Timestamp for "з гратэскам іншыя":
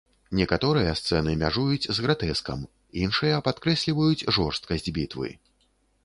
1.97-3.35